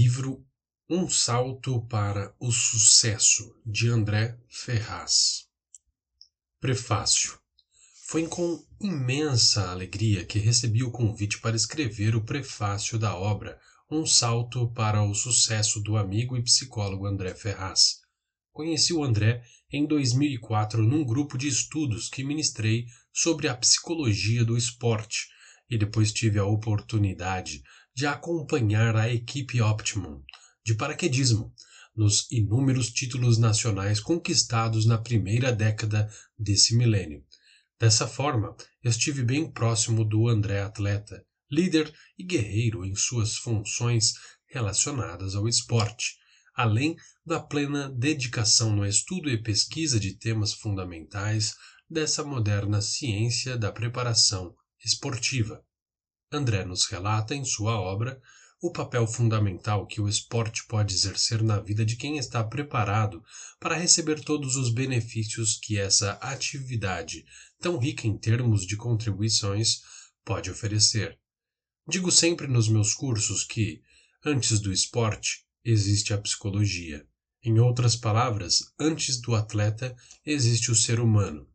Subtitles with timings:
[0.00, 0.46] Livro
[0.88, 5.48] Um Salto para o Sucesso, de André Ferraz.
[6.60, 7.36] Prefácio.
[8.06, 13.58] Foi com imensa alegria que recebi o convite para escrever o prefácio da obra
[13.90, 17.96] Um Salto para o Sucesso do amigo e psicólogo André Ferraz.
[18.52, 24.56] Conheci o André em 2004 num grupo de estudos que ministrei sobre a psicologia do
[24.56, 25.26] esporte
[25.68, 27.64] e depois tive a oportunidade
[27.98, 30.22] de acompanhar a equipe Optimum
[30.64, 31.52] de paraquedismo
[31.96, 36.08] nos inúmeros títulos nacionais conquistados na primeira década
[36.38, 37.24] desse milênio.
[37.76, 44.12] Dessa forma, estive bem próximo do André atleta, líder e guerreiro em suas funções
[44.46, 46.18] relacionadas ao esporte,
[46.54, 46.94] além
[47.26, 51.56] da plena dedicação no estudo e pesquisa de temas fundamentais
[51.90, 55.66] dessa moderna ciência da preparação esportiva.
[56.30, 58.20] André nos relata em sua obra
[58.60, 63.22] o papel fundamental que o esporte pode exercer na vida de quem está preparado
[63.60, 67.24] para receber todos os benefícios que essa atividade,
[67.60, 69.82] tão rica em termos de contribuições,
[70.24, 71.18] pode oferecer.
[71.88, 73.80] Digo sempre nos meus cursos que,
[74.24, 77.06] antes do esporte, existe a psicologia.
[77.42, 81.48] Em outras palavras, antes do atleta existe o ser humano.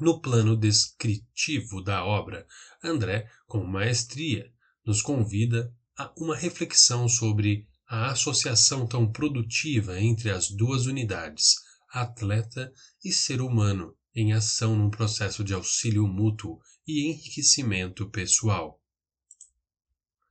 [0.00, 2.46] No plano descritivo da obra,
[2.82, 4.52] André, com maestria,
[4.84, 11.54] nos convida a uma reflexão sobre a associação tão produtiva entre as duas unidades,
[11.88, 12.72] atleta
[13.04, 18.80] e ser humano, em ação num processo de auxílio mútuo e enriquecimento pessoal.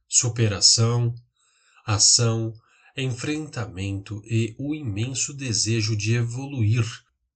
[0.09, 1.15] Superação,
[1.85, 2.53] ação,
[2.97, 6.85] enfrentamento e o imenso desejo de evoluir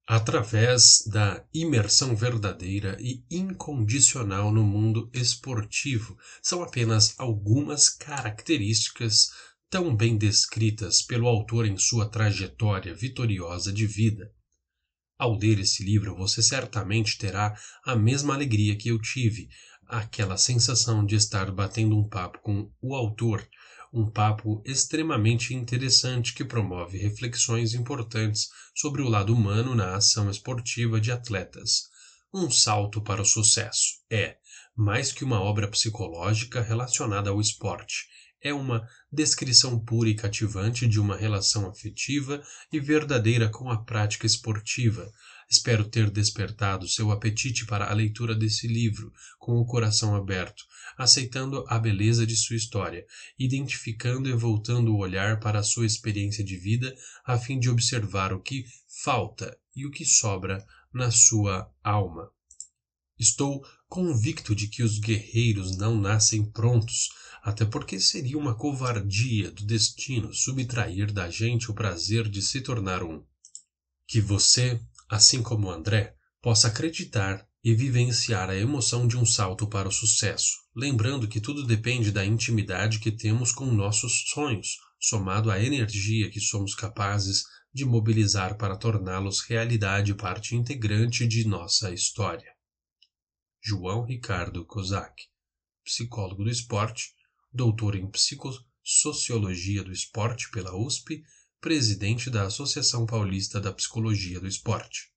[0.07, 9.27] através da imersão verdadeira e incondicional no mundo esportivo são apenas algumas características
[9.69, 14.31] tão bem descritas pelo autor em sua trajetória vitoriosa de vida.
[15.19, 17.53] Ao ler esse livro, você certamente terá
[17.83, 19.49] a mesma alegria que eu tive,
[19.85, 23.45] aquela sensação de estar batendo um papo com o autor
[23.97, 31.01] um papo extremamente interessante que promove reflexões importantes sobre o lado humano na ação esportiva
[31.01, 31.89] de atletas.
[32.31, 34.37] Um salto para o sucesso é,
[34.75, 38.05] mais que uma obra psicológica relacionada ao esporte,
[38.47, 42.41] é uma descrição pura e cativante de uma relação afetiva
[42.71, 45.11] e verdadeira com a prática esportiva,
[45.49, 50.65] Espero ter despertado seu apetite para a leitura desse livro com o coração aberto,
[50.97, 53.05] aceitando a beleza de sua história,
[53.39, 56.93] identificando e voltando o olhar para a sua experiência de vida
[57.25, 58.65] a fim de observar o que
[59.03, 62.29] falta e o que sobra na sua alma.
[63.17, 67.09] Estou convicto de que os guerreiros não nascem prontos,
[67.41, 73.03] até porque seria uma covardia do destino subtrair da gente o prazer de se tornar
[73.03, 73.23] um.
[74.07, 79.87] Que você assim como André, possa acreditar e vivenciar a emoção de um salto para
[79.87, 85.61] o sucesso, lembrando que tudo depende da intimidade que temos com nossos sonhos, somado à
[85.61, 87.43] energia que somos capazes
[87.73, 92.56] de mobilizar para torná-los realidade parte integrante de nossa história.
[93.69, 95.25] João Ricardo Kozak,
[95.83, 97.13] psicólogo do esporte,
[97.51, 101.21] doutor em psicossociologia do esporte pela USP
[101.59, 105.11] presidente da Associação Paulista da Psicologia do Esporte.